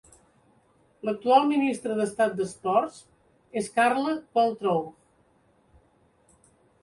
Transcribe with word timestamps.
L'actual 1.07 1.43
ministre 1.49 1.97
d'estat 1.99 2.33
d'esports 2.39 2.97
és 3.61 3.69
Carla 3.75 4.15
Qualtrough. 4.21 4.91